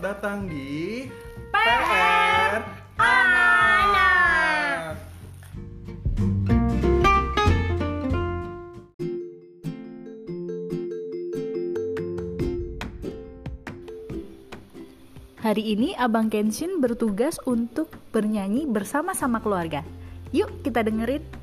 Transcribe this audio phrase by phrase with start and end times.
[0.00, 1.04] Datang di
[1.52, 2.64] PR
[2.96, 4.96] Anak.
[15.36, 19.84] Hari ini Abang Kenshin bertugas untuk bernyanyi bersama-sama keluarga.
[20.32, 21.39] Yuk kita dengerin.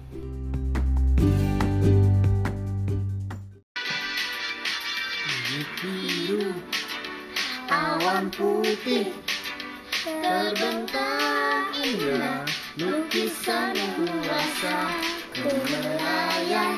[8.38, 9.10] putih.
[10.06, 12.46] Terbentang indah
[12.78, 14.78] lukisan kuasa
[15.34, 16.78] kemelayang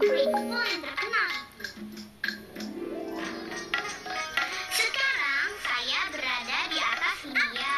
[0.00, 1.32] Pitbull yang terkenal.
[4.72, 7.76] Sekarang saya berada di atas India.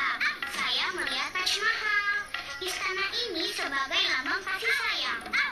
[0.55, 2.15] Saya melihat Taj Mahal.
[2.63, 5.52] Istana ini sebagai lambang kasih sayang.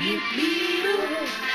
[0.00, 1.49] Meet me.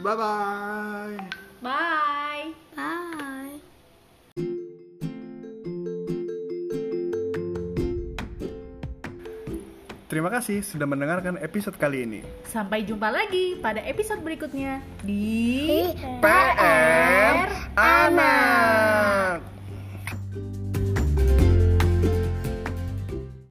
[0.00, 1.16] Bye bye.
[1.60, 2.46] Bye.
[2.72, 3.60] Bye.
[10.08, 12.20] Terima kasih sudah mendengarkan episode kali ini.
[12.48, 16.59] Sampai jumpa lagi pada episode berikutnya di PR.